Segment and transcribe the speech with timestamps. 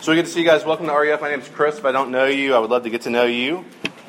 [0.00, 0.64] So get to see you guys.
[0.64, 1.20] Welcome to RUF.
[1.20, 1.76] My name is Chris.
[1.76, 3.64] If I don't know you, I would love to get to know you.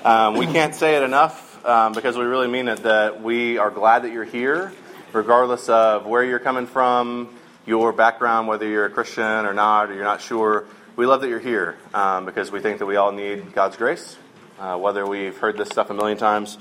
[0.05, 3.71] Um, we can't say it enough um, because we really mean it that we are
[3.71, 4.71] glad that you're here,
[5.13, 9.96] regardless of where you're coming from, your background, whether you're a Christian or not, or
[9.96, 10.65] you're not sure.
[10.96, 14.15] We love that you're here um, because we think that we all need God's grace,
[14.60, 16.59] uh, whether we've heard this stuff a million times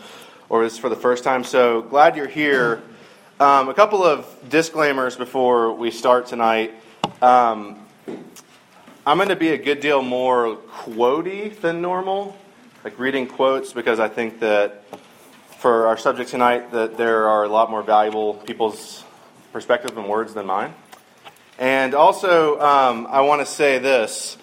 [0.48, 1.45] or this for the first time.
[1.45, 2.82] So glad you're here.
[3.38, 6.72] Um, a couple of disclaimers before we start tonight.
[7.20, 7.84] Um,
[9.09, 12.37] I'm going to be a good deal more quotey than normal,
[12.84, 14.84] like reading quotes, because I think that
[15.60, 19.02] for our subject tonight, that there are a lot more valuable people's
[19.51, 20.74] perspective and words than mine.
[21.59, 24.37] And also, um, I want to say this,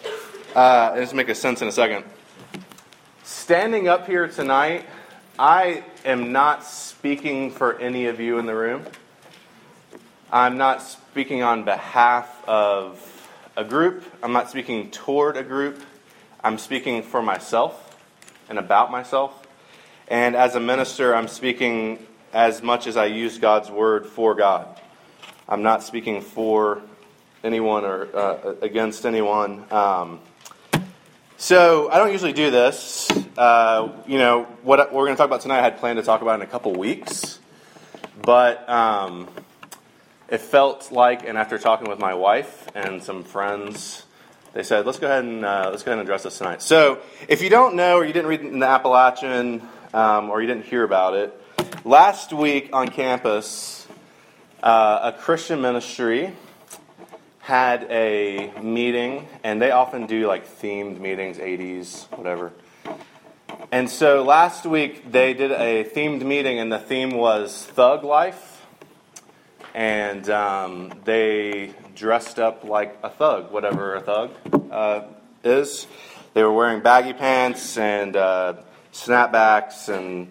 [0.56, 2.04] uh, this make a sense in a second.
[3.24, 4.88] Standing up here tonight,
[5.38, 8.84] I am not speaking for any of you in the room.
[10.32, 13.12] I'm not speaking on behalf of
[13.58, 14.04] a group.
[14.22, 15.82] I'm not speaking toward a group.
[16.44, 17.98] I'm speaking for myself
[18.50, 19.48] and about myself.
[20.08, 24.80] And as a minister, I'm speaking as much as I use God's word for God.
[25.48, 26.82] I'm not speaking for
[27.44, 29.64] anyone or uh, against anyone.
[29.72, 30.20] Um,
[31.38, 33.10] so I don't usually do this.
[33.38, 36.22] Uh, you know, what we're going to talk about tonight, I had planned to talk
[36.22, 37.40] about in a couple weeks.
[38.22, 39.30] But um,
[40.28, 44.06] it felt like, and after talking with my wife and some friends,
[44.54, 47.00] they said, "Let's go ahead and uh, let's go ahead and address this tonight." So,
[47.28, 50.66] if you don't know, or you didn't read in the Appalachian, um, or you didn't
[50.66, 51.40] hear about it,
[51.84, 53.88] last week on campus,
[54.64, 56.34] uh, a Christian ministry
[57.40, 62.52] had a meeting, and they often do like themed meetings, 80s, whatever.
[63.72, 68.55] And so last week they did a themed meeting, and the theme was thug life
[69.76, 74.32] and um, they dressed up like a thug, whatever a thug
[74.72, 75.02] uh,
[75.44, 75.86] is.
[76.34, 78.54] They were wearing baggy pants and uh,
[78.94, 80.30] snapbacks and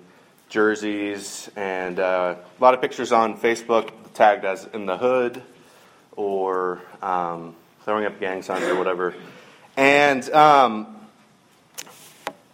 [0.48, 5.42] jerseys, and uh, a lot of pictures on Facebook tagged as in the hood
[6.16, 7.54] or um,
[7.84, 9.14] throwing up gang signs or whatever.
[9.76, 10.86] And um,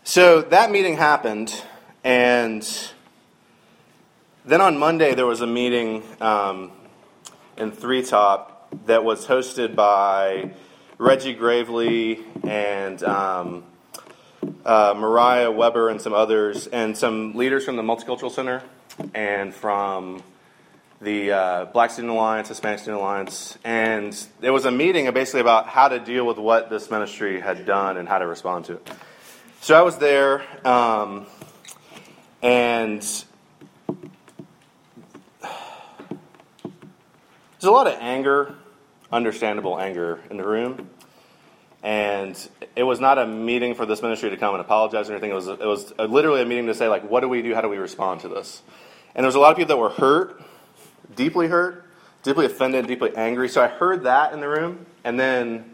[0.02, 1.54] so that meeting happened,
[2.02, 2.66] and
[4.44, 6.72] then on Monday there was a meeting um,
[7.60, 10.50] in Three Top that was hosted by
[10.96, 13.64] Reggie Gravely and um,
[14.64, 18.62] uh, Mariah Weber and some others, and some leaders from the Multicultural Center
[19.14, 20.22] and from
[21.02, 25.66] the uh, Black Student Alliance, Hispanic Student Alliance, and it was a meeting basically about
[25.66, 28.90] how to deal with what this ministry had done and how to respond to it.
[29.60, 31.26] So I was there, um,
[32.42, 33.06] and
[37.60, 38.54] There's a lot of anger,
[39.12, 40.88] understandable anger in the room.
[41.82, 42.34] And
[42.74, 45.30] it was not a meeting for this ministry to come and apologize or anything.
[45.30, 47.54] It was, it was literally a meeting to say, like, what do we do?
[47.54, 48.62] How do we respond to this?
[49.14, 50.42] And there was a lot of people that were hurt,
[51.14, 51.84] deeply hurt,
[52.22, 53.50] deeply offended, deeply angry.
[53.50, 54.86] So I heard that in the room.
[55.04, 55.70] And then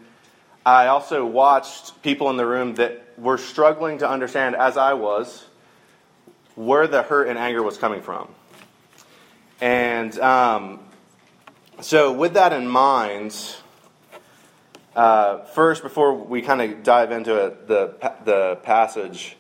[0.64, 5.44] I also watched people in the room that were struggling to understand, as I was,
[6.56, 8.28] where the hurt and anger was coming from.
[9.60, 10.80] And um,
[11.81, 13.37] so, with that in mind,
[14.94, 17.94] uh, first, before we kind of dive into it, the,
[18.25, 19.37] the passage,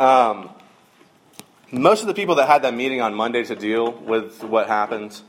[0.00, 0.48] um,
[1.70, 5.20] most of the people that had that meeting on Monday to deal with what happened,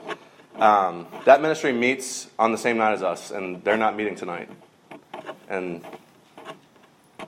[0.56, 4.50] um, that ministry meets on the same night as us, and they're not meeting tonight.
[5.50, 5.84] And,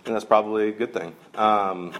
[0.06, 1.14] and that's probably a good thing.
[1.36, 1.94] Um,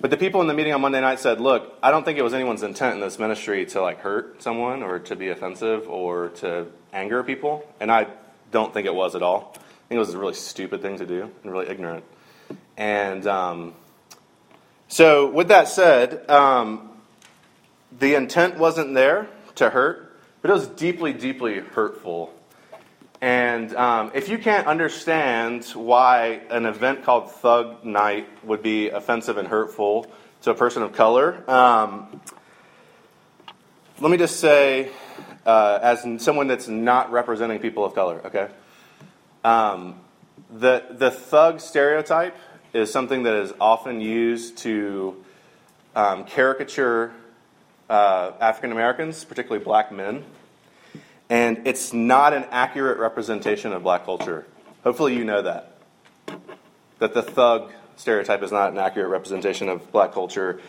[0.00, 2.22] but the people in the meeting on Monday night said, "Look, I don't think it
[2.22, 6.28] was anyone's intent in this ministry to like hurt someone or to be offensive or
[6.40, 8.08] to anger people, and I
[8.50, 9.52] don't think it was at all.
[9.54, 12.04] I think it was a really stupid thing to do and really ignorant."
[12.76, 13.74] And um,
[14.88, 16.90] so, with that said, um,
[17.98, 22.32] the intent wasn't there to hurt, but it was deeply, deeply hurtful
[23.20, 29.38] and um, if you can't understand why an event called Thug Night would be offensive
[29.38, 30.06] and hurtful
[30.42, 32.20] to a person of color, um,
[34.00, 34.90] let me just say,
[35.46, 38.48] uh, as someone that's not representing people of color, okay?
[39.42, 40.00] Um,
[40.50, 42.36] the, the thug stereotype
[42.74, 45.24] is something that is often used to
[45.94, 47.12] um, caricature
[47.88, 50.24] uh, African Americans, particularly black men.
[51.28, 54.46] And it's not an accurate representation of black culture.
[54.84, 55.76] Hopefully, you know that.
[56.98, 60.60] That the thug stereotype is not an accurate representation of black culture.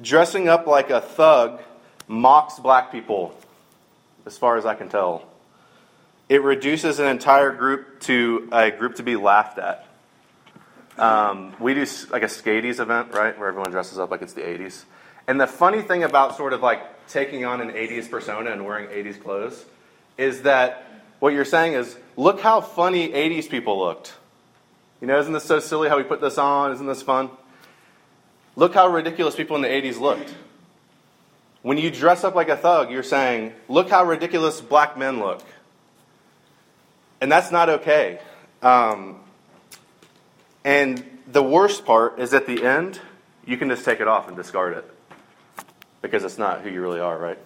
[0.00, 1.60] Dressing up like a thug
[2.06, 3.34] mocks black people,
[4.26, 5.24] as far as I can tell.
[6.28, 9.86] it reduces an entire group to a group to be laughed at.
[10.98, 14.42] Um, we do like a Skadies event, right, where everyone dresses up like it's the
[14.42, 14.84] 80s.
[15.26, 18.88] And the funny thing about sort of like taking on an 80s persona and wearing
[18.88, 19.64] 80s clothes
[20.18, 20.84] is that
[21.20, 24.14] what you're saying is, look how funny 80s people looked.
[25.00, 26.72] You know, isn't this so silly how we put this on?
[26.72, 27.30] Isn't this fun?
[28.56, 30.34] Look how ridiculous people in the 80s looked.
[31.62, 35.42] When you dress up like a thug, you're saying, look how ridiculous black men look.
[37.20, 38.20] And that's not okay.
[38.62, 39.20] Um,
[40.64, 43.00] and the worst part is at the end,
[43.44, 44.84] you can just take it off and discard it
[46.02, 47.38] because it's not who you really are, right?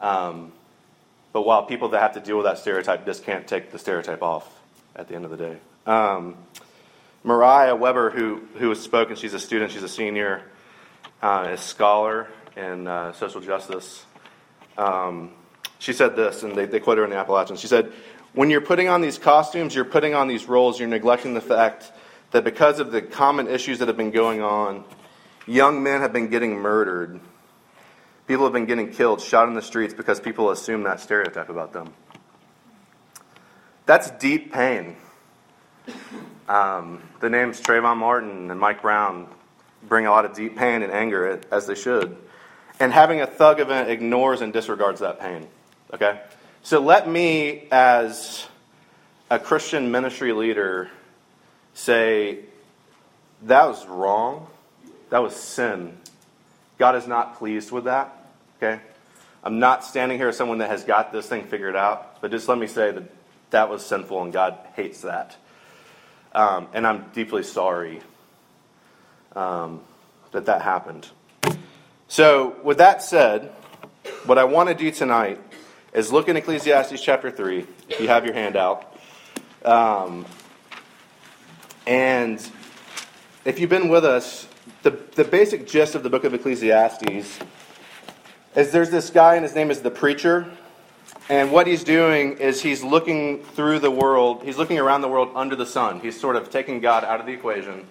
[0.00, 0.52] Um,
[1.32, 4.22] but while people that have to deal with that stereotype just can't take the stereotype
[4.22, 4.60] off
[4.94, 5.56] at the end of the day.
[5.86, 6.36] Um,
[7.24, 10.42] Mariah Weber, who, who has spoken, she's a student, she's a senior,
[11.22, 14.04] uh, a scholar in uh, social justice.
[14.76, 15.32] Um,
[15.78, 17.56] she said this, and they, they quote her in the Appalachian.
[17.56, 17.92] She said,
[18.34, 21.90] When you're putting on these costumes, you're putting on these roles, you're neglecting the fact
[22.32, 24.84] that because of the common issues that have been going on,
[25.46, 27.20] young men have been getting murdered
[28.32, 31.74] People have been getting killed, shot in the streets because people assume that stereotype about
[31.74, 31.92] them.
[33.84, 34.96] That's deep pain.
[36.48, 39.26] Um, the names Trayvon Martin and Mike Brown
[39.86, 42.16] bring a lot of deep pain and anger, as they should.
[42.80, 45.46] And having a thug event ignores and disregards that pain.
[45.92, 46.18] Okay?
[46.62, 48.46] So let me, as
[49.28, 50.88] a Christian ministry leader,
[51.74, 52.38] say
[53.42, 54.46] that was wrong.
[55.10, 55.98] That was sin.
[56.78, 58.20] God is not pleased with that.
[58.62, 58.80] Okay?
[59.42, 62.48] I'm not standing here as someone that has got this thing figured out, but just
[62.48, 63.02] let me say that
[63.50, 65.36] that was sinful and God hates that.
[66.32, 68.02] Um, and I'm deeply sorry
[69.34, 69.80] um,
[70.30, 71.08] that that happened.
[72.06, 73.50] So, with that said,
[74.26, 75.40] what I want to do tonight
[75.92, 78.96] is look in Ecclesiastes chapter 3, if you have your handout.
[79.64, 80.24] Um,
[81.84, 82.38] and
[83.44, 84.46] if you've been with us,
[84.84, 87.40] the, the basic gist of the book of Ecclesiastes
[88.54, 90.50] is there's this guy, and his name is the preacher.
[91.28, 95.30] And what he's doing is he's looking through the world, he's looking around the world
[95.34, 96.00] under the sun.
[96.00, 97.86] He's sort of taking God out of the equation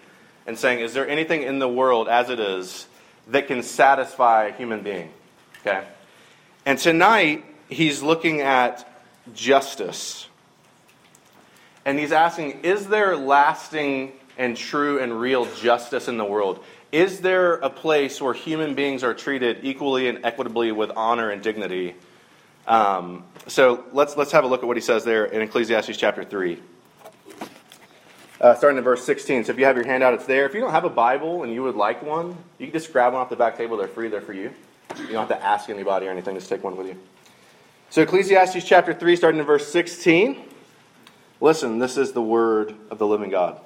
[0.45, 2.87] and saying, Is there anything in the world as it is
[3.27, 5.11] that can satisfy a human being?
[5.61, 5.83] Okay?
[6.65, 8.87] And tonight, he's looking at
[9.33, 10.27] justice.
[11.85, 16.63] And he's asking, Is there lasting and true and real justice in the world?
[16.91, 21.41] Is there a place where human beings are treated equally and equitably with honor and
[21.41, 21.95] dignity?
[22.67, 26.25] Um, so let's, let's have a look at what he says there in Ecclesiastes chapter
[26.25, 26.59] 3.
[28.41, 29.45] Uh, starting in verse 16.
[29.45, 30.45] So if you have your handout, it's there.
[30.45, 33.13] If you don't have a Bible and you would like one, you can just grab
[33.13, 33.77] one off the back table.
[33.77, 34.51] They're free, they're for you.
[34.97, 36.97] You don't have to ask anybody or anything, just take one with you.
[37.89, 40.43] So Ecclesiastes chapter 3, starting in verse 16.
[41.39, 43.61] Listen, this is the word of the living God.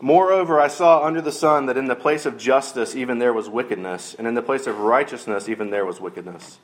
[0.00, 3.48] Moreover, I saw under the sun that in the place of justice even there was
[3.48, 6.58] wickedness, and in the place of righteousness even there was wickedness.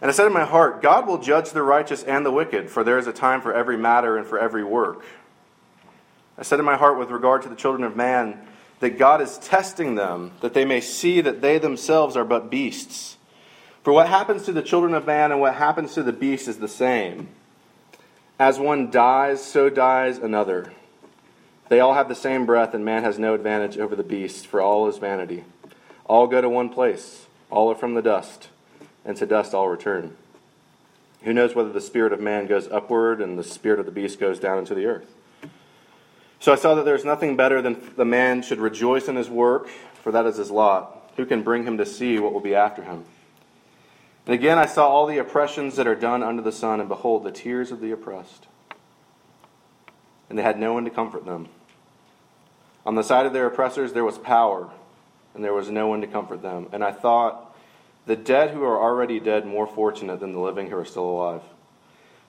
[0.00, 2.84] And I said in my heart, God will judge the righteous and the wicked, for
[2.84, 5.04] there is a time for every matter and for every work.
[6.38, 8.46] I said in my heart with regard to the children of man,
[8.80, 13.16] that God is testing them, that they may see that they themselves are but beasts.
[13.82, 16.58] For what happens to the children of man and what happens to the beast is
[16.58, 17.28] the same.
[18.38, 20.72] As one dies, so dies another.
[21.68, 24.60] They all have the same breath, and man has no advantage over the beast, for
[24.60, 25.44] all is vanity.
[26.04, 28.48] All go to one place, all are from the dust,
[29.04, 30.16] and to dust all return.
[31.22, 34.20] Who knows whether the spirit of man goes upward and the spirit of the beast
[34.20, 35.12] goes down into the earth?
[36.38, 39.28] So I saw that there is nothing better than the man should rejoice in his
[39.28, 39.68] work,
[40.02, 41.10] for that is his lot.
[41.16, 43.04] Who can bring him to see what will be after him?
[44.26, 47.24] And again I saw all the oppressions that are done under the sun, and behold,
[47.24, 48.46] the tears of the oppressed.
[50.28, 51.48] And they had no one to comfort them.
[52.86, 54.70] On the side of their oppressors there was power,
[55.34, 56.68] and there was no one to comfort them.
[56.72, 57.54] And I thought,
[58.06, 61.42] the dead who are already dead more fortunate than the living who are still alive.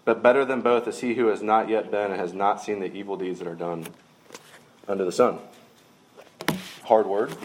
[0.03, 2.79] But better than both is he who has not yet been and has not seen
[2.79, 3.85] the evil deeds that are done
[4.87, 5.39] under the sun.
[6.83, 7.35] Hard word.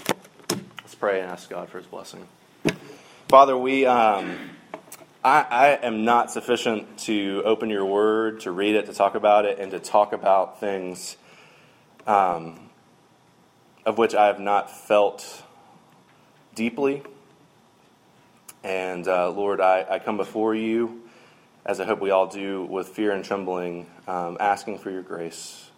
[0.78, 2.26] Let's pray and ask God for his blessing.
[3.28, 3.84] Father, we.
[3.84, 4.38] Um,
[5.24, 9.44] I, I, am not sufficient to open your word, to read it, to talk about
[9.44, 11.16] it, and to talk about things
[12.08, 12.58] um,
[13.84, 15.42] of which I have not felt
[16.54, 17.02] deeply.
[18.64, 21.02] And uh, Lord, I, I, come before you,
[21.66, 25.70] as I hope we all do, with fear and trembling, um, asking for your grace.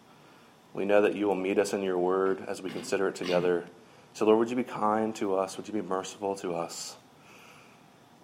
[0.75, 3.65] We know that you will meet us in your word as we consider it together.
[4.13, 5.57] So, Lord, would you be kind to us?
[5.57, 6.97] Would you be merciful to us?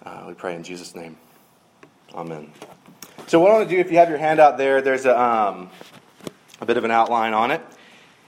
[0.05, 1.17] Uh, we pray in Jesus' name.
[2.15, 2.53] Amen.
[3.29, 5.19] So, what I want to do, if you have your hand out there, there's a,
[5.19, 5.71] um,
[6.61, 7.63] a bit of an outline on it.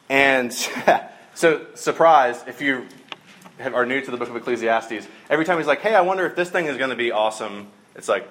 [0.08, 0.52] And
[1.34, 2.86] so, surprise, if you
[3.60, 6.36] are new to the book of Ecclesiastes, every time he's like, hey, I wonder if
[6.36, 8.28] this thing is going to be awesome, it's like,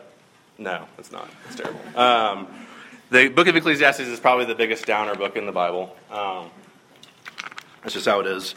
[0.57, 1.29] no, it's not.
[1.47, 1.79] It's terrible.
[1.95, 2.47] Um,
[3.09, 5.93] the book of Ecclesiastes is probably the biggest downer book in the Bible.
[6.09, 6.49] Um,
[7.81, 8.55] that's just how it is.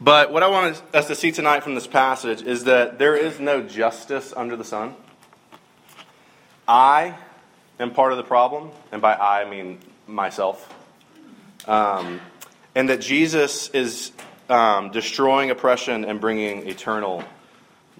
[0.00, 3.40] But what I want us to see tonight from this passage is that there is
[3.40, 4.94] no justice under the sun.
[6.68, 7.16] I
[7.80, 10.72] am part of the problem, and by I, I mean myself.
[11.66, 12.20] Um,
[12.74, 14.12] and that Jesus is
[14.48, 17.24] um, destroying oppression and bringing eternal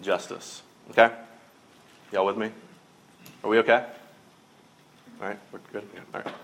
[0.03, 0.63] justice.
[0.91, 1.13] Okay?
[2.13, 2.51] Y'all with me?
[3.45, 3.85] Are we okay?
[5.21, 5.89] All right, we're good?
[5.95, 6.35] Yeah, all right.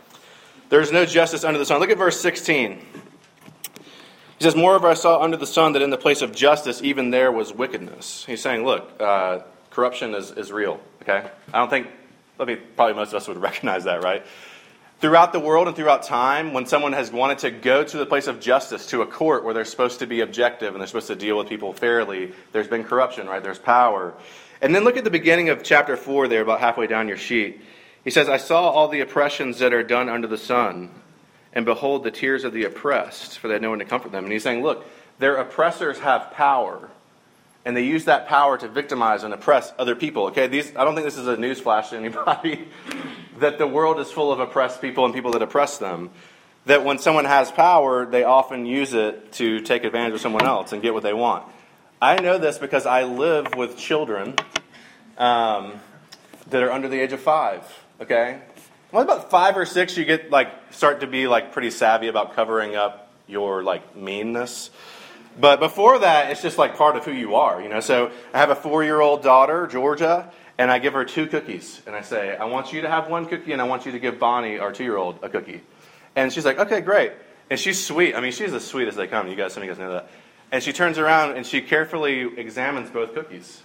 [0.68, 1.80] There's no justice under the sun.
[1.80, 2.78] Look at verse 16.
[4.38, 7.10] He says, Moreover, I saw under the sun that in the place of justice, even
[7.10, 8.24] there was wickedness.
[8.24, 11.28] He's saying, look, uh, corruption is, is real, okay?
[11.52, 11.88] I don't think
[12.40, 14.24] I mean, probably most of us would recognize that, right?
[15.00, 18.26] Throughout the world and throughout time, when someone has wanted to go to the place
[18.26, 21.14] of justice, to a court where they're supposed to be objective and they're supposed to
[21.14, 23.40] deal with people fairly, there's been corruption, right?
[23.40, 24.14] There's power.
[24.60, 27.60] And then look at the beginning of chapter 4 there, about halfway down your sheet.
[28.02, 30.90] He says, I saw all the oppressions that are done under the sun,
[31.52, 34.24] and behold the tears of the oppressed, for they had no one to comfort them.
[34.24, 34.84] And he's saying, look,
[35.20, 36.90] their oppressors have power
[37.68, 40.28] and they use that power to victimize and oppress other people.
[40.28, 42.66] Okay, these I don't think this is a newsflash to anybody
[43.40, 46.08] that the world is full of oppressed people and people that oppress them.
[46.64, 50.72] That when someone has power, they often use it to take advantage of someone else
[50.72, 51.44] and get what they want.
[52.00, 54.36] I know this because I live with children
[55.18, 55.78] um,
[56.48, 57.62] that are under the age of five.
[58.00, 58.40] Okay,
[58.92, 62.34] well, about five or six, you get like start to be like pretty savvy about
[62.34, 64.70] covering up your like meanness.
[65.40, 67.80] But before that, it's just like part of who you are, you know.
[67.80, 72.02] So I have a four-year-old daughter, Georgia, and I give her two cookies, and I
[72.02, 74.58] say, I want you to have one cookie, and I want you to give Bonnie,
[74.58, 75.60] our two-year-old, a cookie.
[76.16, 77.12] And she's like, okay, great.
[77.50, 78.14] And she's sweet.
[78.14, 79.28] I mean, she's as sweet as they come.
[79.28, 80.08] You guys, some of you guys know that.
[80.50, 83.62] And she turns around and she carefully examines both cookies.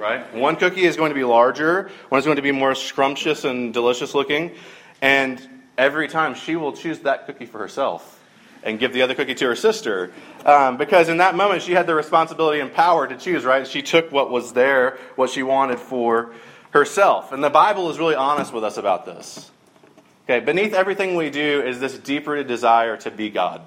[0.00, 0.34] Right?
[0.34, 1.90] One cookie is going to be larger.
[2.08, 4.52] One is going to be more scrumptious and delicious looking.
[5.00, 5.40] And
[5.78, 8.21] every time she will choose that cookie for herself
[8.62, 10.12] and give the other cookie to her sister.
[10.44, 13.66] Um, because in that moment, she had the responsibility and power to choose, right?
[13.66, 16.32] She took what was there, what she wanted for
[16.70, 17.32] herself.
[17.32, 19.50] And the Bible is really honest with us about this.
[20.24, 23.62] Okay, beneath everything we do is this deep rooted desire to be God.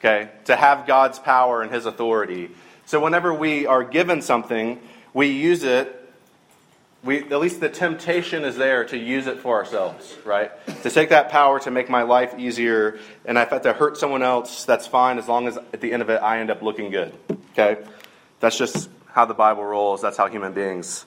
[0.00, 2.50] Okay, to have God's power and His authority.
[2.86, 4.80] So whenever we are given something,
[5.14, 6.01] we use it
[7.04, 10.52] we, at least the temptation is there to use it for ourselves, right?
[10.82, 13.96] To take that power to make my life easier, and if I have to hurt
[13.96, 16.62] someone else, that's fine as long as at the end of it I end up
[16.62, 17.12] looking good,
[17.52, 17.82] okay?
[18.38, 21.04] That's just how the Bible rolls, that's how human beings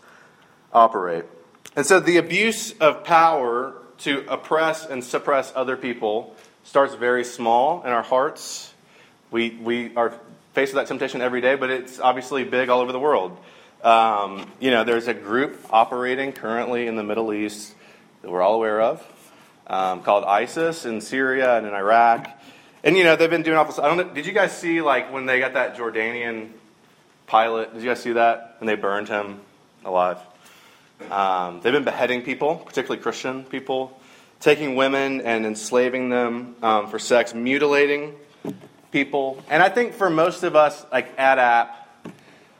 [0.73, 1.25] operate.
[1.77, 7.83] And so the abuse of power to oppress and suppress other people starts very small
[7.83, 8.73] in our hearts.
[9.31, 10.13] We, we are
[10.53, 13.37] faced with that temptation every day, but it's obviously big all over the world.
[13.83, 17.73] Um, you know, there's a group operating currently in the Middle East
[18.21, 19.05] that we're all aware of
[19.67, 22.29] um, called ISIS in Syria and in Iraq.
[22.83, 25.11] And, you know, they've been doing awful I don't know, did you guys see, like,
[25.11, 26.49] when they got that Jordanian
[27.27, 27.73] pilot?
[27.73, 28.57] Did you guys see that?
[28.59, 29.41] When they burned him
[29.83, 30.17] alive?
[31.09, 33.99] Um, they've been beheading people, particularly Christian people,
[34.39, 38.15] taking women and enslaving them um, for sex, mutilating
[38.91, 39.43] people.
[39.49, 41.84] And I think for most of us, like, at app,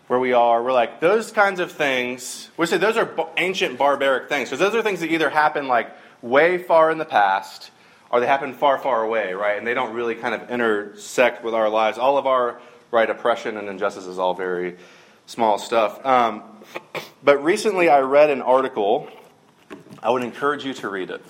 [0.08, 4.30] where we are, we're like, those kinds of things, we say those are ancient barbaric
[4.30, 4.50] things.
[4.50, 5.90] Because those are things that either happen like
[6.22, 7.72] way far in the past
[8.12, 9.58] or they happen far, far away, right?
[9.58, 11.98] And they don't really kind of intersect with our lives.
[11.98, 12.60] All of our,
[12.92, 14.78] right, oppression and injustice is all very
[15.26, 16.06] small stuff.
[16.06, 16.44] Um,
[17.24, 19.10] but recently I read an article.
[20.04, 21.26] I would encourage you to read it.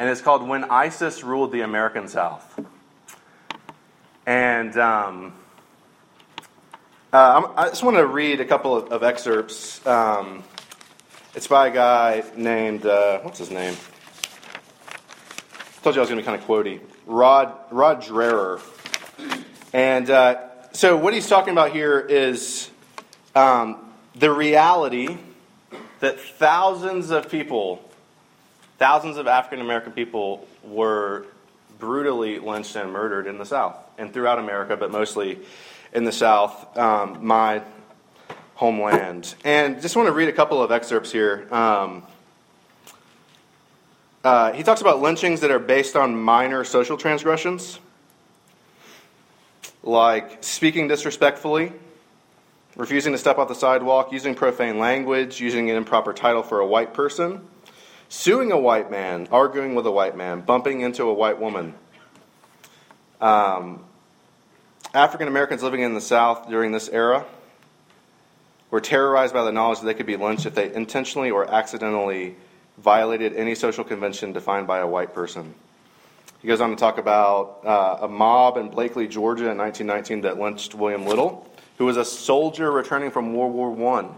[0.00, 2.58] And it's called When ISIS Ruled the American South.
[4.26, 5.34] And um,
[7.12, 9.84] uh, I just want to read a couple of, of excerpts.
[9.84, 10.44] Um,
[11.34, 13.74] it's by a guy named, uh, what's his name?
[14.88, 16.80] I told you I was going to be kind of quotey.
[17.06, 18.60] Rod, Rod Dreher.
[19.72, 20.36] And uh,
[20.72, 22.70] so what he's talking about here is
[23.34, 25.18] um, the reality
[25.98, 27.82] that thousands of people,
[28.78, 31.26] thousands of African American people were
[31.80, 35.40] brutally lynched and murdered in the South and throughout America, but mostly
[35.92, 37.62] in the South, um, my
[38.54, 39.34] homeland.
[39.44, 41.48] And just want to read a couple of excerpts here.
[41.50, 42.02] Um,
[44.22, 47.80] uh, he talks about lynchings that are based on minor social transgressions,
[49.82, 51.72] like speaking disrespectfully,
[52.76, 56.66] refusing to step off the sidewalk, using profane language, using an improper title for a
[56.66, 57.40] white person,
[58.10, 61.74] suing a white man, arguing with a white man, bumping into a white woman.
[63.22, 63.84] Um,
[64.92, 67.24] African Americans living in the South during this era
[68.72, 72.34] were terrorized by the knowledge that they could be lynched if they intentionally or accidentally
[72.76, 75.54] violated any social convention defined by a white person.
[76.42, 80.40] He goes on to talk about uh, a mob in Blakely, Georgia in 1919 that
[80.40, 84.08] lynched William Little, who was a soldier returning from World War I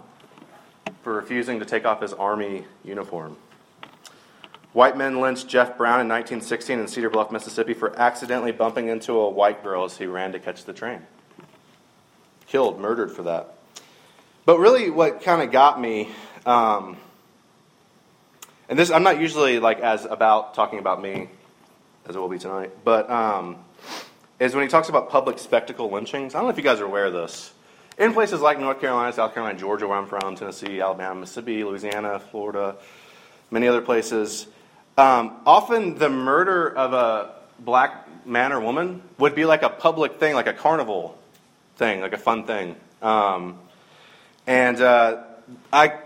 [1.02, 3.36] for refusing to take off his army uniform.
[4.72, 9.12] White men lynched Jeff Brown in 1916 in Cedar Bluff, Mississippi for accidentally bumping into
[9.12, 11.02] a white girl as he ran to catch the train.
[12.46, 13.54] Killed, murdered for that.
[14.46, 16.10] But really, what kind of got me,
[16.46, 16.96] um,
[18.68, 21.28] and this, I'm not usually like as about talking about me
[22.06, 23.58] as it will be tonight, but um,
[24.40, 26.34] is when he talks about public spectacle lynchings.
[26.34, 27.52] I don't know if you guys are aware of this.
[27.98, 32.18] In places like North Carolina, South Carolina, Georgia, where I'm from, Tennessee, Alabama, Mississippi, Louisiana,
[32.18, 32.76] Florida,
[33.50, 34.48] many other places,
[34.96, 40.18] um, often the murder of a black man or woman would be like a public
[40.18, 41.18] thing, like a carnival
[41.76, 42.76] thing, like a fun thing.
[43.00, 43.58] Um,
[44.46, 45.24] and uh,
[45.72, 45.98] I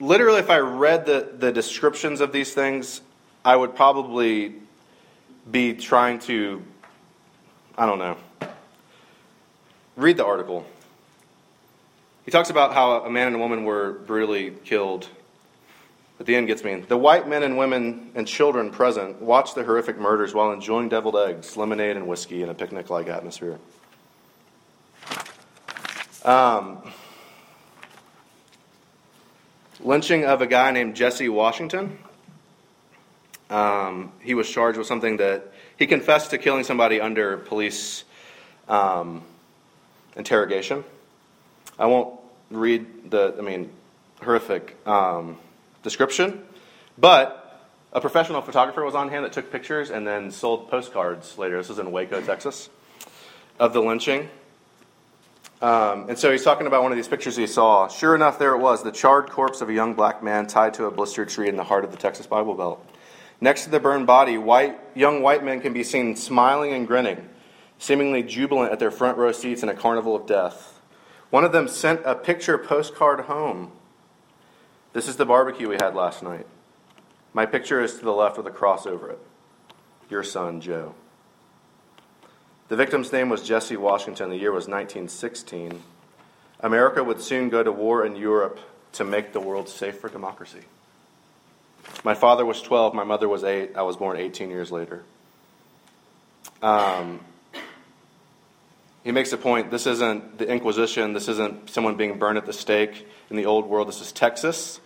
[0.00, 3.00] literally, if I read the, the descriptions of these things,
[3.44, 4.54] I would probably
[5.50, 6.62] be trying to,
[7.78, 8.16] I don't know,
[9.94, 10.66] read the article.
[12.24, 15.08] He talks about how a man and a woman were brutally killed
[16.16, 16.80] but the end gets me.
[16.80, 21.16] The white men and women and children present watched the horrific murders while enjoying deviled
[21.16, 23.58] eggs, lemonade, and whiskey in a picnic like atmosphere.
[26.24, 26.82] Um,
[29.80, 31.98] lynching of a guy named Jesse Washington.
[33.50, 38.04] Um, he was charged with something that he confessed to killing somebody under police
[38.68, 39.22] um,
[40.16, 40.82] interrogation.
[41.78, 42.18] I won't
[42.50, 43.70] read the, I mean,
[44.20, 44.76] horrific.
[44.86, 45.38] Um,
[45.86, 46.42] description.
[46.98, 47.62] But
[47.92, 51.56] a professional photographer was on hand that took pictures and then sold postcards later.
[51.58, 52.68] This was in Waco, Texas,
[53.60, 54.28] of the lynching.
[55.62, 57.86] Um, and so he's talking about one of these pictures he saw.
[57.86, 60.86] Sure enough, there it was the charred corpse of a young black man tied to
[60.86, 62.84] a blistered tree in the heart of the Texas Bible Belt.
[63.40, 67.28] Next to the burned body, white, young white men can be seen smiling and grinning,
[67.78, 70.80] seemingly jubilant at their front row seats in a carnival of death.
[71.30, 73.72] One of them sent a picture postcard home
[74.96, 76.46] this is the barbecue we had last night.
[77.34, 79.18] My picture is to the left with a cross over it.
[80.08, 80.94] Your son, Joe.
[82.68, 84.30] The victim's name was Jesse Washington.
[84.30, 85.82] The year was 1916.
[86.60, 88.58] America would soon go to war in Europe
[88.92, 90.62] to make the world safe for democracy.
[92.02, 93.76] My father was 12, my mother was 8.
[93.76, 95.02] I was born 18 years later.
[96.62, 97.20] Um,
[99.04, 102.54] he makes a point this isn't the Inquisition, this isn't someone being burned at the
[102.54, 104.80] stake in the old world, this is Texas.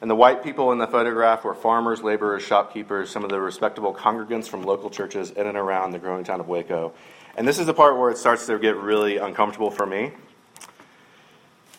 [0.00, 3.94] And the white people in the photograph were farmers, laborers, shopkeepers, some of the respectable
[3.94, 6.92] congregants from local churches in and around the growing town of Waco.
[7.36, 10.12] And this is the part where it starts to get really uncomfortable for me.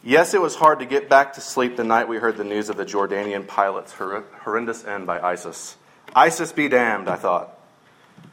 [0.04, 2.70] Yes, it was hard to get back to sleep the night we heard the news
[2.70, 5.76] of the Jordanian pilot's horrendous end by ISIS.
[6.16, 7.60] ISIS be damned, I thought.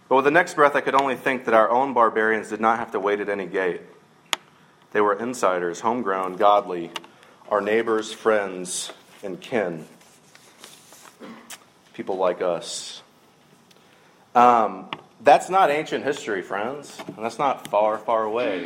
[0.09, 2.79] But with the next breath, I could only think that our own barbarians did not
[2.79, 3.81] have to wait at any gate.
[4.92, 6.90] They were insiders, homegrown, godly,
[7.51, 8.92] our neighbors, friends,
[9.24, 9.87] and kin.
[11.94, 13.02] People like us.
[14.34, 14.88] Um,
[15.20, 17.00] that's not ancient history, friends.
[17.06, 18.64] And that's not far, far away.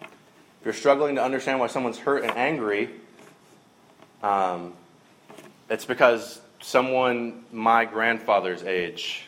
[0.00, 2.90] If you're struggling to understand why someone's hurt and angry,
[4.22, 4.72] um,
[5.68, 9.24] it's because someone my grandfather's age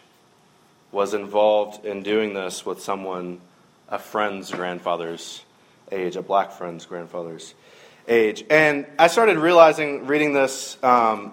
[0.92, 3.40] was involved in doing this with someone
[3.88, 5.44] a friend's grandfather's
[5.92, 7.54] age, a black friend's grandfather's
[8.10, 8.44] age.
[8.50, 11.32] And I started realizing, reading this, um,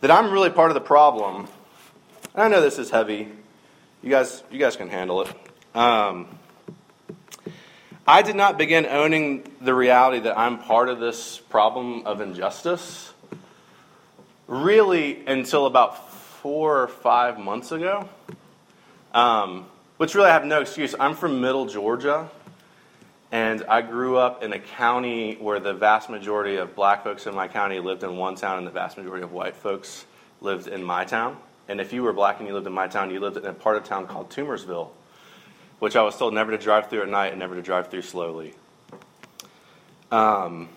[0.00, 1.46] that I'm really part of the problem.
[2.34, 3.28] And I know this is heavy.
[4.02, 5.28] You guys, you guys can handle it.
[5.76, 6.26] Um,
[8.06, 13.12] I did not begin owning the reality that I'm part of this problem of injustice
[14.46, 18.08] really until about four or five months ago.
[19.14, 20.94] Um, which really I have no excuse.
[20.98, 22.28] I'm from Middle Georgia,
[23.34, 27.34] and I grew up in a county where the vast majority of black folks in
[27.34, 30.06] my county lived in one town, and the vast majority of white folks
[30.40, 31.36] lived in my town.
[31.66, 33.52] And if you were black and you lived in my town, you lived in a
[33.52, 34.90] part of town called Toomersville,
[35.80, 38.02] which I was told never to drive through at night and never to drive through
[38.02, 38.54] slowly.
[40.12, 40.68] Um,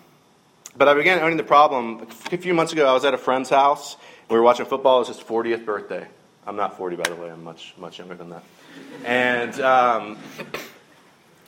[0.75, 2.07] but I began owning the problem.
[2.31, 3.97] A few months ago, I was at a friend's house.
[4.31, 4.95] We were watching football.
[4.95, 6.07] It was his 40th birthday.
[6.47, 7.29] I'm not 40, by the way.
[7.29, 8.43] I'm much, much younger than that.
[9.05, 10.17] And um,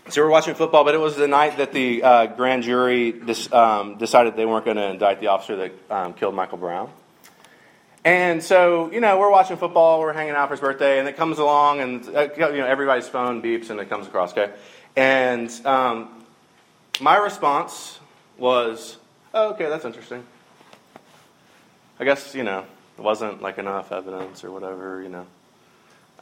[0.10, 3.52] So we're watching football, but it was the night that the uh, grand jury dis,
[3.54, 6.90] um, decided they weren't going to indict the officer that um, killed Michael Brown.
[8.04, 11.16] And so, you know, we're watching football, we're hanging out for his birthday, and it
[11.16, 14.52] comes along, and uh, you know, everybody's phone beeps, and it comes across, okay?
[14.96, 16.26] And um,
[17.00, 18.00] my response
[18.40, 18.98] was,
[19.36, 20.24] oh, okay, that's interesting.
[22.00, 22.66] I guess, you know,
[22.98, 25.28] it wasn't like enough evidence or whatever, you know.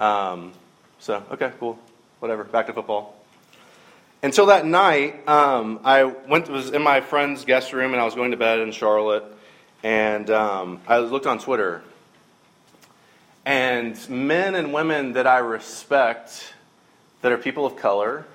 [0.05, 0.51] Um,
[0.99, 1.79] so, okay, cool,
[2.19, 3.16] whatever, back to football.
[4.27, 8.13] Until that night, um, I went was in my friend's guest room and I was
[8.13, 9.23] going to bed in Charlotte,
[9.83, 11.81] and um, I looked on Twitter,
[13.45, 16.53] and men and women that I respect,
[17.21, 18.25] that are people of color,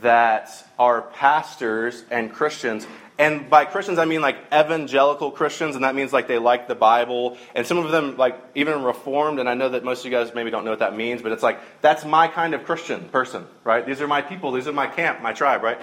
[0.00, 2.88] that are pastors and Christians,
[3.20, 6.74] and by Christians, I mean like evangelical Christians, and that means like they like the
[6.74, 7.36] Bible.
[7.54, 10.34] And some of them, like even Reformed, and I know that most of you guys
[10.34, 13.46] maybe don't know what that means, but it's like that's my kind of Christian person,
[13.62, 13.84] right?
[13.84, 15.78] These are my people, these are my camp, my tribe, right?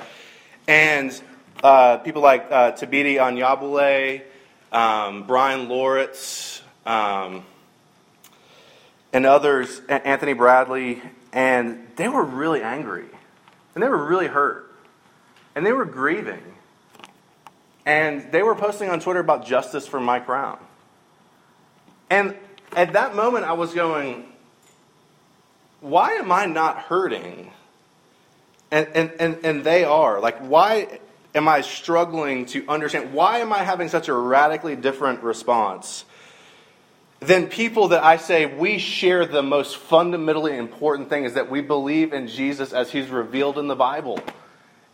[0.67, 1.21] And
[1.63, 4.23] uh, people like uh, Thabiti Anyabwile,
[4.71, 7.45] um, Bryan Loritts, um,
[9.13, 13.05] and others, Anthony Bradley, and they were really angry.
[13.75, 14.73] And they were really hurt.
[15.53, 16.56] And they were grieving.
[17.87, 20.59] And they were posting on Twitter about justice for Mike Brown.
[22.09, 22.35] And
[22.75, 24.25] at that moment, I was going,
[25.79, 27.49] why am I not hurting?
[28.71, 30.19] And, and, and, and they are.
[30.19, 30.99] Like, why
[31.33, 33.13] am I struggling to understand?
[33.13, 36.03] Why am I having such a radically different response
[37.21, 41.61] than people that I say we share the most fundamentally important thing is that we
[41.61, 44.19] believe in Jesus as he's revealed in the Bible?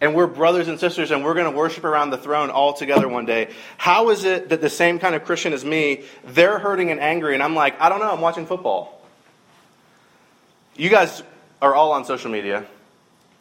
[0.04, 3.08] And we're brothers and sisters and we're going to worship around the throne all together
[3.08, 3.50] one day.
[3.78, 7.36] How is it that the same kind of Christian as me, they're hurting and angry,
[7.36, 9.02] and I'm like, I don't know, I'm watching football?
[10.76, 11.24] You guys
[11.62, 12.66] are all on social media,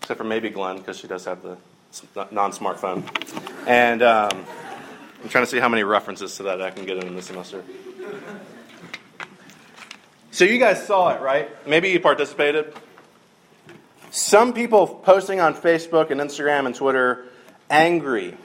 [0.02, 1.56] except for maybe Glenn, because she does have the
[2.30, 3.02] non smartphone.
[3.66, 4.44] And um,
[5.20, 7.64] I'm trying to see how many references to that I can get in this semester.
[10.30, 11.50] So you guys saw it, right?
[11.66, 12.72] Maybe you participated.
[14.12, 17.24] Some people posting on Facebook and Instagram and Twitter
[17.70, 18.36] angry,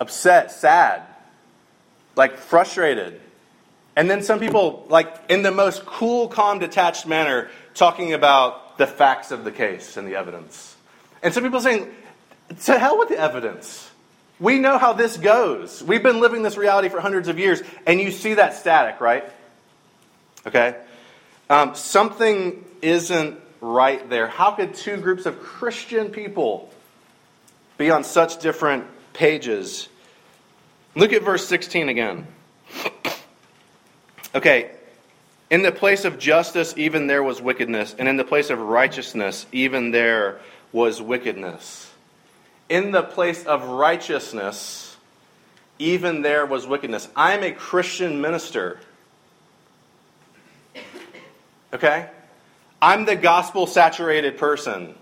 [0.00, 1.04] upset, sad,
[2.16, 3.20] like frustrated.
[3.94, 8.88] And then some people, like in the most cool, calm, detached manner, talking about the
[8.88, 10.74] facts of the case and the evidence.
[11.22, 11.94] And some people saying,
[12.64, 13.88] to hell with the evidence.
[14.40, 15.80] We know how this goes.
[15.80, 19.24] We've been living this reality for hundreds of years, and you see that static, right?
[20.44, 20.74] Okay?
[21.48, 24.28] Um, something isn't right there.
[24.28, 26.70] How could two groups of Christian people
[27.78, 29.88] be on such different pages?
[30.94, 32.26] Look at verse 16 again.
[34.36, 34.72] Okay,
[35.48, 39.46] in the place of justice, even there was wickedness, and in the place of righteousness,
[39.52, 40.40] even there
[40.72, 41.92] was wickedness.
[42.68, 44.96] In the place of righteousness,
[45.78, 47.06] even there was wickedness.
[47.14, 48.80] I'm a Christian minister.
[51.72, 52.10] Okay?
[52.84, 54.94] I'm the gospel saturated person.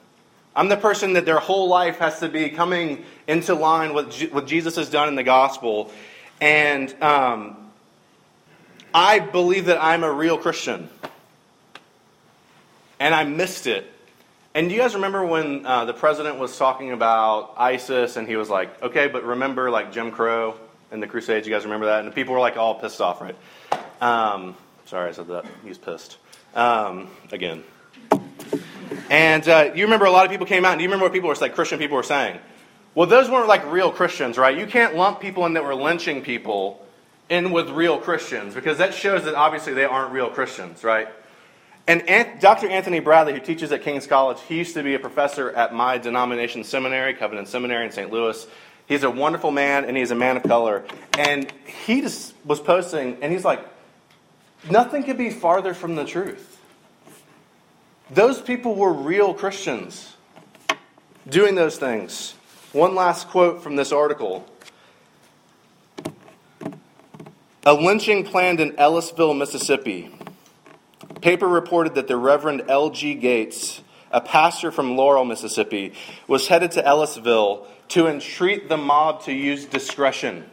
[0.54, 4.46] I'm the person that their whole life has to be coming into line with what
[4.46, 5.90] Jesus has done in the gospel.
[6.40, 7.56] And um,
[8.94, 10.88] I believe that I'm a real Christian.
[13.00, 13.92] And I missed it.
[14.54, 18.36] And do you guys remember when uh, the president was talking about ISIS and he
[18.36, 20.54] was like, okay, but remember like Jim Crow
[20.92, 21.48] and the Crusades?
[21.48, 21.98] You guys remember that?
[21.98, 23.36] And the people were like all pissed off, right?
[24.00, 25.46] Um, sorry, I said that.
[25.64, 26.18] He's pissed.
[26.54, 27.64] Um, again.
[29.10, 31.28] And uh, you remember a lot of people came out, and you remember what people
[31.28, 32.38] were like Christian people were saying?
[32.94, 34.56] Well, those weren't like real Christians, right?
[34.56, 36.84] You can't lump people in that were lynching people
[37.30, 41.08] in with real Christians because that shows that obviously they aren't real Christians, right?
[41.88, 42.68] And Dr.
[42.68, 45.98] Anthony Bradley, who teaches at King's College, he used to be a professor at my
[45.98, 48.10] denomination seminary, Covenant Seminary in St.
[48.10, 48.46] Louis.
[48.86, 50.84] He's a wonderful man, and he's a man of color.
[51.18, 51.52] And
[51.84, 53.66] he just was posting, and he's like,
[54.70, 56.51] nothing could be farther from the truth.
[58.14, 60.16] Those people were real Christians
[61.26, 62.34] doing those things.
[62.72, 64.46] One last quote from this article.
[67.64, 70.14] A lynching planned in Ellisville, Mississippi.
[71.22, 73.14] Paper reported that the Reverend L.G.
[73.14, 75.94] Gates, a pastor from Laurel, Mississippi,
[76.28, 80.44] was headed to Ellisville to entreat the mob to use discretion.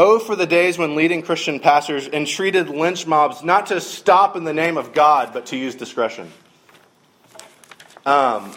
[0.00, 4.44] Oh, for the days when leading Christian pastors entreated lynch mobs not to stop in
[4.44, 6.30] the name of God, but to use discretion.
[8.06, 8.54] Um,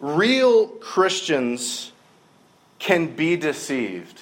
[0.00, 1.92] real Christians
[2.80, 4.20] can be deceived.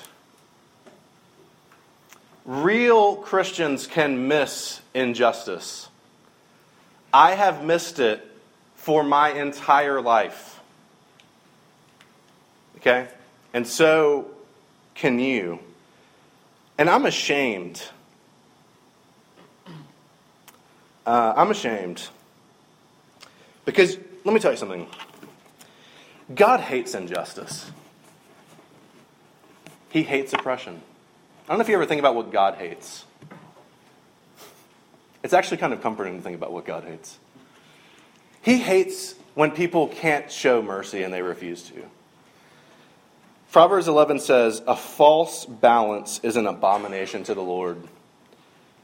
[2.44, 5.88] Real Christians can miss injustice.
[7.14, 8.22] I have missed it
[8.74, 10.60] for my entire life.
[12.76, 13.08] Okay?
[13.54, 14.28] And so
[14.94, 15.60] can you.
[16.76, 17.82] And I'm ashamed.
[21.06, 22.08] Uh, I'm ashamed.
[23.64, 24.86] Because, let me tell you something
[26.34, 27.70] God hates injustice,
[29.90, 30.80] He hates oppression.
[31.44, 33.04] I don't know if you ever think about what God hates.
[35.22, 37.18] It's actually kind of comforting to think about what God hates.
[38.42, 41.84] He hates when people can't show mercy and they refuse to.
[43.54, 47.78] Proverbs 11 says, A false balance is an abomination to the Lord,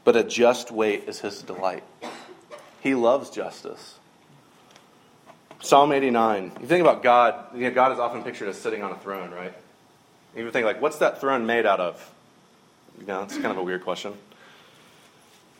[0.05, 1.83] but a just weight is his delight.
[2.79, 3.99] He loves justice.
[5.59, 6.53] Psalm 89.
[6.61, 9.31] You think about God, you know, God is often pictured as sitting on a throne,
[9.31, 9.53] right?
[10.37, 12.09] You would think, like, what's that throne made out of?
[12.97, 14.13] You know, it's kind of a weird question.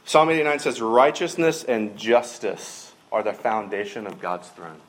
[0.06, 4.80] Psalm 89 says, Righteousness and justice are the foundation of God's throne.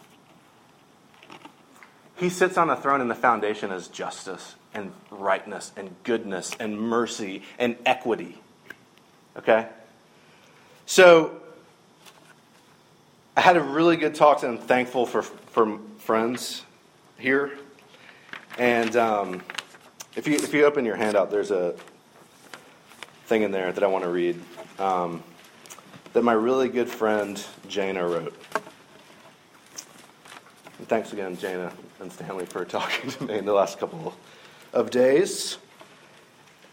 [2.16, 6.81] He sits on a throne, and the foundation is justice and rightness and goodness and
[6.81, 8.40] mercy and equity.
[9.37, 9.68] Okay?
[10.87, 11.40] So,
[13.37, 16.62] I had a really good talk, and I'm thankful for, for friends
[17.18, 17.59] here.
[18.59, 19.42] And um,
[20.16, 21.75] if, you, if you open your handout, there's a
[23.27, 24.38] thing in there that I want to read
[24.79, 25.22] um,
[26.12, 28.41] that my really good friend Jana wrote.
[30.83, 34.12] And thanks again, Jana and Stanley, for talking to me in the last couple
[34.73, 35.57] of days.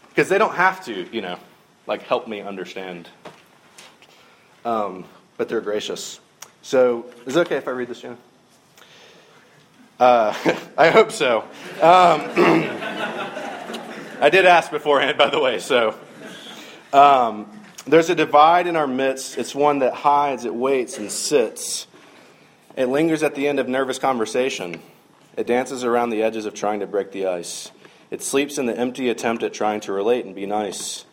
[0.08, 1.38] Because they don't have to, you know,
[1.86, 3.08] like help me understand.
[4.64, 5.04] Um,
[5.36, 6.18] but they're gracious.
[6.62, 8.16] So, is it okay if I read this, Jana?
[10.00, 10.34] Uh,
[10.76, 11.42] I hope so.
[11.80, 12.20] Um,
[14.20, 15.94] I did ask beforehand, by the way, so.
[16.92, 17.48] Um,
[17.86, 19.38] there's a divide in our midst.
[19.38, 21.86] It's one that hides, it waits, and sits.
[22.80, 24.80] It lingers at the end of nervous conversation.
[25.36, 27.70] It dances around the edges of trying to break the ice.
[28.10, 31.04] It sleeps in the empty attempt at trying to relate and be nice.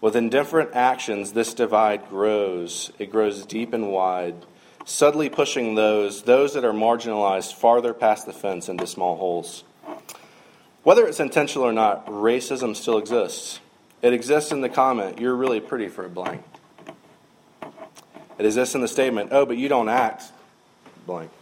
[0.00, 2.92] With indifferent actions, this divide grows.
[3.00, 4.46] It grows deep and wide,
[4.84, 9.64] subtly pushing those, those that are marginalized farther past the fence into small holes.
[10.84, 13.58] Whether it's intentional or not, racism still exists.
[14.02, 16.44] It exists in the comment, you're really pretty for a blank.
[18.38, 20.22] It exists in the statement, oh, but you don't act
[21.08, 21.32] blank.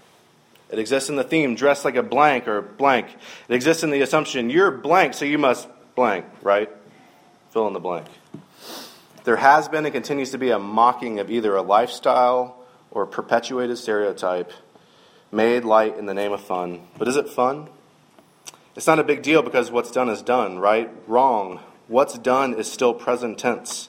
[0.70, 3.09] It exists in the theme, dress like a blank or blank.
[3.48, 6.70] It exists in the assumption, you're blank, so you must blank, right?
[7.50, 8.07] Fill in the blank.
[9.24, 13.76] There has been and continues to be a mocking of either a lifestyle or perpetuated
[13.76, 14.52] stereotype
[15.33, 16.87] made light in the name of fun.
[16.96, 17.68] But is it fun?
[18.76, 20.90] It's not a big deal because what's done is done, right?
[21.07, 21.61] Wrong.
[21.88, 23.88] What's done is still present tense.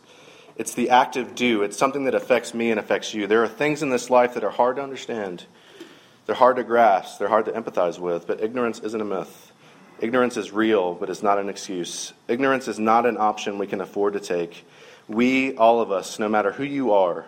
[0.55, 1.61] It's the active do.
[1.61, 3.27] It's something that affects me and affects you.
[3.27, 5.45] There are things in this life that are hard to understand.
[6.27, 7.17] They're hard to grasp.
[7.17, 8.27] They're hard to empathize with.
[8.27, 9.51] But ignorance isn't a myth.
[9.99, 12.13] Ignorance is real, but it's not an excuse.
[12.27, 14.65] Ignorance is not an option we can afford to take.
[15.07, 17.25] We, all of us, no matter who you are,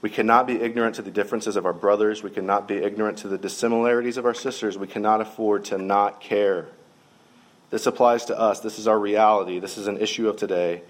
[0.00, 2.22] we cannot be ignorant to the differences of our brothers.
[2.22, 4.76] We cannot be ignorant to the dissimilarities of our sisters.
[4.76, 6.68] We cannot afford to not care.
[7.70, 8.60] This applies to us.
[8.60, 9.58] This is our reality.
[9.58, 10.82] This is an issue of today.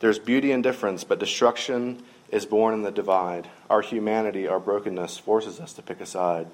[0.00, 3.48] There's beauty in difference, but destruction is born in the divide.
[3.68, 6.46] Our humanity, our brokenness, forces us to pick a side.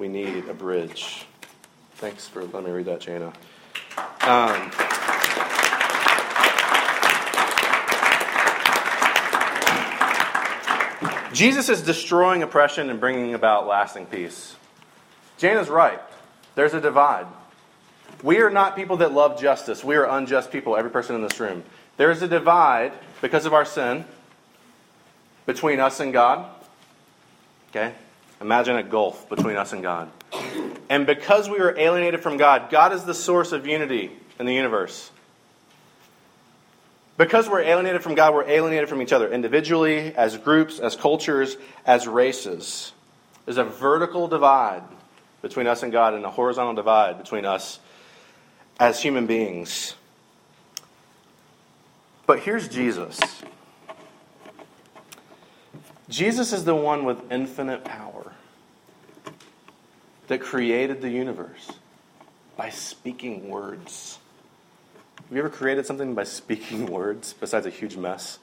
[0.00, 1.26] We need a bridge.
[1.96, 3.34] Thanks for letting me read that, Jana.
[4.22, 4.70] Um,
[11.34, 14.56] Jesus is destroying oppression and bringing about lasting peace.
[15.36, 16.00] Jana's right.
[16.54, 17.26] There's a divide.
[18.22, 19.84] We are not people that love justice.
[19.84, 21.62] We are unjust people, every person in this room.
[21.98, 24.06] There is a divide because of our sin
[25.44, 26.50] between us and God.
[27.68, 27.92] Okay?
[28.40, 30.10] Imagine a gulf between us and God.
[30.88, 34.54] And because we are alienated from God, God is the source of unity in the
[34.54, 35.10] universe.
[37.18, 41.58] Because we're alienated from God, we're alienated from each other individually, as groups, as cultures,
[41.84, 42.92] as races.
[43.44, 44.82] There's a vertical divide
[45.42, 47.78] between us and God and a horizontal divide between us
[48.78, 49.94] as human beings.
[52.26, 53.20] But here's Jesus.
[56.10, 58.32] Jesus is the one with infinite power
[60.28, 61.72] that created the universe
[62.56, 64.18] by speaking words.
[65.16, 68.38] Have you ever created something by speaking words besides a huge mess?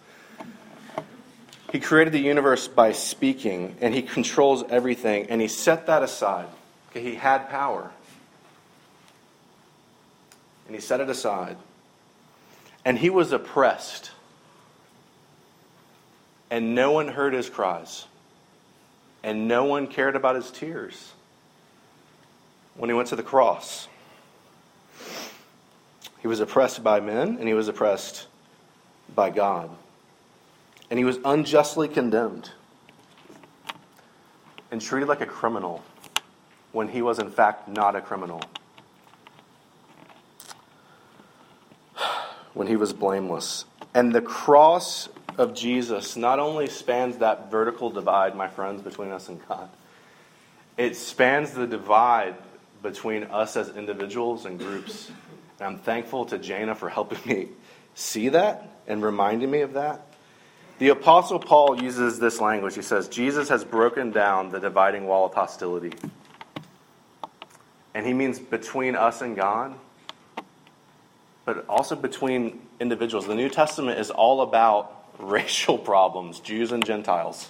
[1.72, 6.48] He created the universe by speaking, and he controls everything, and he set that aside.
[6.90, 7.92] Okay, he had power
[10.68, 11.58] and he set it aside.
[12.86, 14.12] And he was oppressed.
[16.50, 18.06] And no one heard his cries.
[19.24, 21.12] and no one cared about his tears
[22.76, 23.88] when he went to the cross.
[26.22, 28.28] He was oppressed by men and he was oppressed
[29.14, 29.70] by God.
[30.90, 32.52] And he was unjustly condemned
[34.72, 35.84] and treated like a criminal
[36.72, 38.42] when he was, in fact, not a criminal.
[42.54, 43.66] When he was blameless.
[43.94, 49.30] And the cross of Jesus not only spans that vertical divide, my friends, between us
[49.30, 49.70] and God,
[50.78, 52.36] it spans the divide
[52.84, 55.12] between us as individuals and groups.
[55.60, 57.50] And I'm thankful to Jana for helping me
[57.96, 60.02] see that and reminding me of that.
[60.80, 62.76] The Apostle Paul uses this language.
[62.76, 65.94] He says, Jesus has broken down the dividing wall of hostility.
[67.96, 69.74] And he means between us and God,
[71.46, 73.26] but also between individuals.
[73.26, 77.50] The New Testament is all about racial problems, Jews and Gentiles.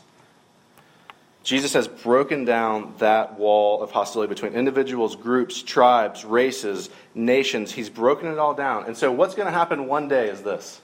[1.44, 7.72] Jesus has broken down that wall of hostility between individuals, groups, tribes, races, nations.
[7.72, 8.86] He's broken it all down.
[8.86, 10.82] And so, what's going to happen one day is this.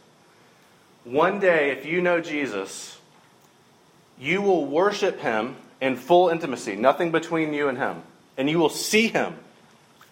[1.04, 2.98] One day, if you know Jesus,
[4.17, 8.02] you will worship him in full intimacy, nothing between you and him.
[8.38, 9.36] And you will see him,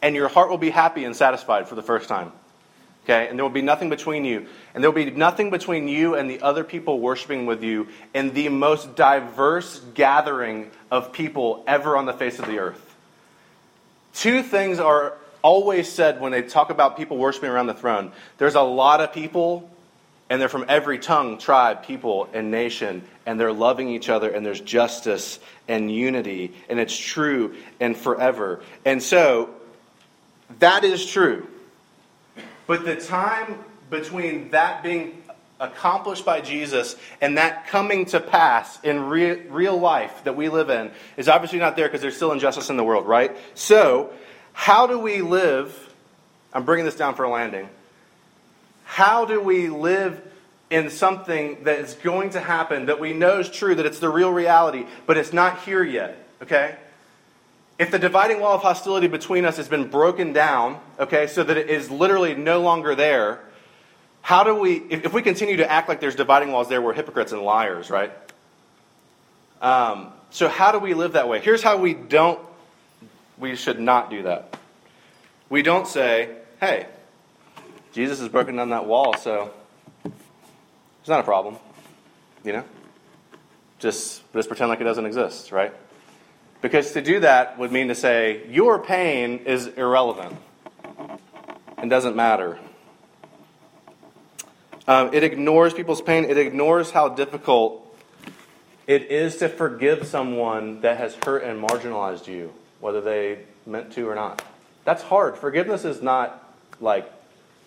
[0.01, 2.33] and your heart will be happy and satisfied for the first time.
[3.03, 3.27] Okay?
[3.27, 4.47] And there will be nothing between you.
[4.73, 8.33] And there will be nothing between you and the other people worshiping with you in
[8.33, 12.95] the most diverse gathering of people ever on the face of the earth.
[14.13, 18.55] Two things are always said when they talk about people worshiping around the throne there's
[18.55, 19.69] a lot of people,
[20.29, 24.45] and they're from every tongue, tribe, people, and nation, and they're loving each other, and
[24.45, 28.61] there's justice and unity, and it's true and forever.
[28.85, 29.49] And so,
[30.59, 31.47] that is true.
[32.71, 35.21] But the time between that being
[35.59, 40.69] accomplished by Jesus and that coming to pass in re- real life that we live
[40.69, 43.35] in is obviously not there because there's still injustice in the world, right?
[43.55, 44.13] So,
[44.53, 45.93] how do we live?
[46.53, 47.67] I'm bringing this down for a landing.
[48.85, 50.21] How do we live
[50.69, 54.07] in something that is going to happen that we know is true, that it's the
[54.07, 56.25] real reality, but it's not here yet?
[56.41, 56.77] Okay?
[57.81, 61.57] If the dividing wall of hostility between us has been broken down, okay, so that
[61.57, 63.41] it is literally no longer there,
[64.21, 66.93] how do we, if, if we continue to act like there's dividing walls there, we're
[66.93, 68.11] hypocrites and liars, right?
[69.63, 71.39] Um, so, how do we live that way?
[71.39, 72.39] Here's how we don't,
[73.39, 74.55] we should not do that.
[75.49, 76.85] We don't say, hey,
[77.93, 79.51] Jesus has broken down that wall, so
[80.05, 81.57] it's not a problem.
[82.43, 82.63] You know?
[83.79, 85.73] Just, just pretend like it doesn't exist, right?
[86.61, 90.37] Because to do that would mean to say, your pain is irrelevant
[91.77, 92.59] and doesn't matter.
[94.87, 97.87] Um, it ignores people's pain, it ignores how difficult
[98.87, 104.07] it is to forgive someone that has hurt and marginalized you, whether they meant to
[104.07, 104.43] or not.
[104.83, 105.37] That's hard.
[105.37, 107.11] Forgiveness is not like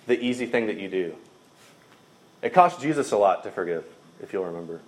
[0.07, 1.15] the easy thing that you do.
[2.43, 3.85] It cost Jesus a lot to forgive,
[4.23, 4.81] if you'll remember.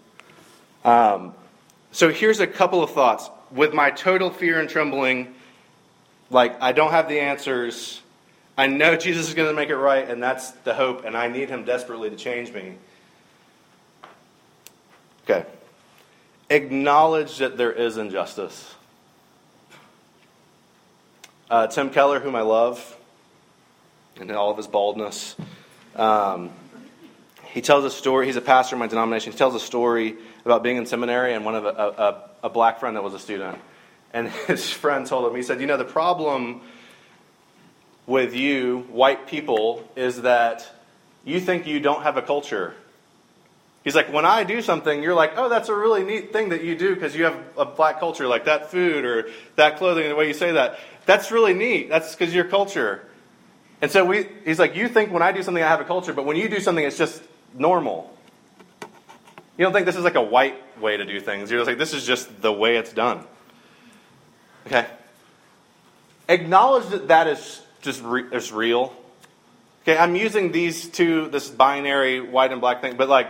[0.84, 1.32] Um,
[1.90, 5.34] so here's a couple of thoughts with my total fear and trembling,
[6.30, 8.00] like I don't have the answers.
[8.58, 11.28] I know Jesus is going to make it right, and that's the hope, and I
[11.28, 12.74] need him desperately to change me.
[15.24, 15.44] Okay.
[16.48, 18.74] Acknowledge that there is injustice.
[21.50, 22.96] Uh, Tim Keller, whom I love,
[24.18, 25.36] and all of his baldness,
[25.94, 26.50] um,
[27.56, 28.26] he tells a story.
[28.26, 29.32] He's a pastor in my denomination.
[29.32, 32.80] He tells a story about being in seminary and one of a, a, a black
[32.80, 33.56] friend that was a student.
[34.12, 36.60] And his friend told him, he said, You know, the problem
[38.06, 40.70] with you, white people, is that
[41.24, 42.74] you think you don't have a culture.
[43.84, 46.62] He's like, when I do something, you're like, oh, that's a really neat thing that
[46.62, 50.14] you do because you have a black culture, like that food or that clothing, the
[50.14, 50.78] way you say that.
[51.06, 51.88] That's really neat.
[51.88, 53.08] That's because your culture.
[53.80, 56.12] And so we, he's like, you think when I do something, I have a culture,
[56.12, 57.22] but when you do something, it's just
[57.58, 58.12] normal.
[59.56, 61.50] You don't think this is like a white way to do things.
[61.50, 63.24] You're just like, this is just the way it's done.
[64.66, 64.86] Okay?
[66.28, 68.94] Acknowledge that that is just re- is real.
[69.82, 73.28] Okay, I'm using these two, this binary white and black thing, but like,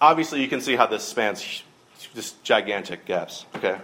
[0.00, 1.62] obviously you can see how this spans
[2.14, 3.44] just gigantic gaps.
[3.56, 3.76] Okay?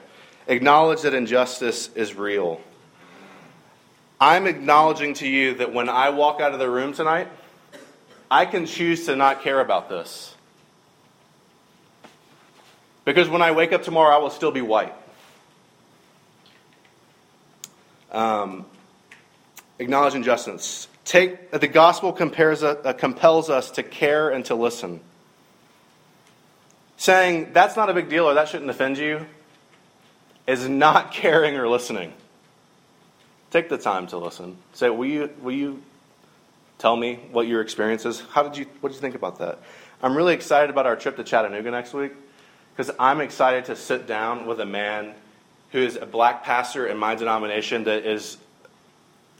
[0.46, 2.60] Acknowledge that injustice is real.
[4.20, 7.28] I'm acknowledging to you that when I walk out of the room tonight,
[8.30, 10.34] I can choose to not care about this.
[13.04, 14.92] Because when I wake up tomorrow, I will still be white.
[18.12, 18.66] Um,
[19.78, 20.88] acknowledge injustice.
[21.04, 25.00] Take, the gospel compares, uh, compels us to care and to listen.
[26.98, 29.24] Saying, that's not a big deal or that shouldn't offend you,
[30.46, 32.12] is not caring or listening.
[33.50, 34.58] Take the time to listen.
[34.74, 35.82] Say, will you, will you
[36.78, 38.20] tell me what your experience is?
[38.20, 39.60] How did you, what did you think about that?
[40.02, 42.12] I'm really excited about our trip to Chattanooga next week
[42.74, 45.14] because I'm excited to sit down with a man
[45.72, 48.38] who is a black pastor in my denomination that is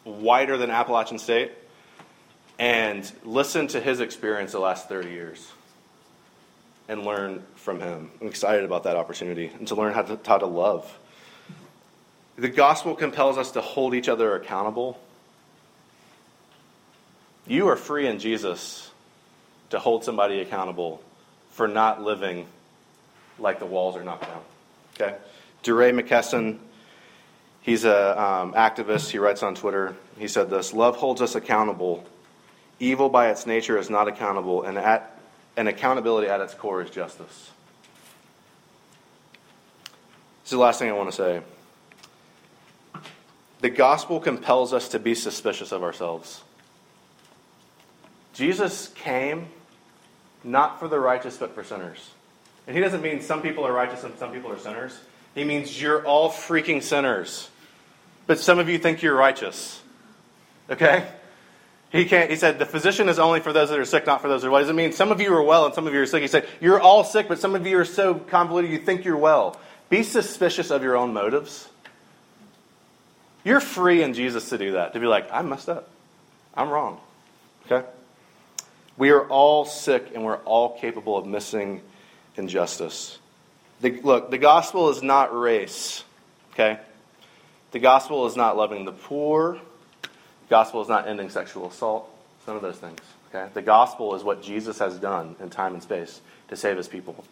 [0.04, 1.52] wider than Appalachian State
[2.58, 5.52] and listen to his experience the last 30 years
[6.88, 8.10] and learn from him.
[8.20, 10.98] I'm excited about that opportunity and to learn how to, how to love.
[12.36, 14.98] The gospel compels us to hold each other accountable.
[17.48, 18.90] You are free in Jesus
[19.70, 21.02] to hold somebody accountable
[21.52, 22.46] for not living
[23.38, 24.42] like the walls are knocked down.
[24.94, 25.16] Okay?
[25.62, 26.58] DeRay McKesson,
[27.62, 29.10] he's an um, activist.
[29.10, 29.96] He writes on Twitter.
[30.18, 32.04] He said this Love holds us accountable.
[32.80, 35.18] Evil by its nature is not accountable, and, at,
[35.56, 37.50] and accountability at its core is justice.
[40.42, 41.40] This is the last thing I want to say.
[43.60, 46.42] The gospel compels us to be suspicious of ourselves.
[48.38, 49.48] Jesus came
[50.44, 52.12] not for the righteous, but for sinners.
[52.68, 54.96] And he doesn't mean some people are righteous and some people are sinners.
[55.34, 57.50] He means you're all freaking sinners.
[58.28, 59.82] But some of you think you're righteous.
[60.70, 61.08] Okay?
[61.90, 64.28] He, can't, he said, the physician is only for those that are sick, not for
[64.28, 64.60] those that are well.
[64.60, 66.22] Does it mean some of you are well and some of you are sick?
[66.22, 69.16] He said, you're all sick, but some of you are so convoluted you think you're
[69.16, 69.58] well.
[69.90, 71.68] Be suspicious of your own motives.
[73.42, 75.88] You're free in Jesus to do that, to be like, I messed up.
[76.54, 77.00] I'm wrong.
[77.66, 77.84] Okay?
[78.98, 81.82] We are all sick and we're all capable of missing
[82.36, 83.18] injustice.
[83.80, 86.02] The, look, the gospel is not race.
[86.52, 86.80] Okay?
[87.70, 89.60] The gospel is not loving the poor.
[90.02, 92.10] The gospel is not ending sexual assault.
[92.44, 92.98] Some of those things.
[93.32, 93.48] Okay?
[93.54, 97.24] The gospel is what Jesus has done in time and space to save his people.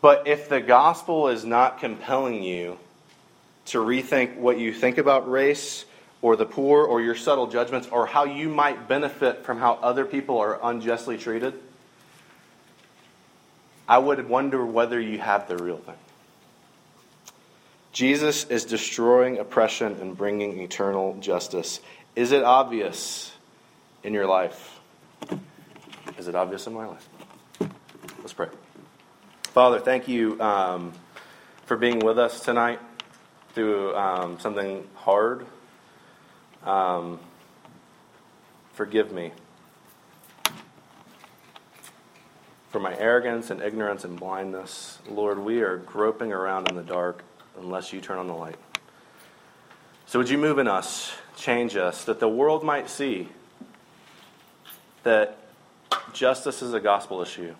[0.00, 2.78] But if the gospel is not compelling you
[3.66, 5.84] to rethink what you think about race
[6.22, 10.04] or the poor or your subtle judgments or how you might benefit from how other
[10.04, 11.54] people are unjustly treated,
[13.88, 15.96] I would wonder whether you have the real thing.
[17.92, 21.80] Jesus is destroying oppression and bringing eternal justice.
[22.16, 23.32] Is it obvious
[24.02, 24.80] in your life?
[26.16, 27.06] Is it obvious in my life?
[28.20, 28.48] Let's pray.
[29.42, 30.92] Father, thank you um,
[31.66, 32.80] for being with us tonight
[33.54, 35.44] through um, something hard.
[36.64, 37.18] Um,
[38.72, 39.32] forgive me
[42.70, 44.98] for my arrogance and ignorance and blindness.
[45.08, 47.22] Lord, we are groping around in the dark
[47.58, 48.56] unless you turn on the light.
[50.06, 53.28] So, would you move in us, change us, that the world might see
[55.02, 55.38] that
[56.12, 57.54] justice is a gospel issue?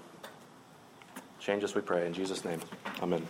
[1.41, 2.07] Change us, we pray.
[2.07, 2.61] In Jesus' name,
[3.03, 3.27] amen.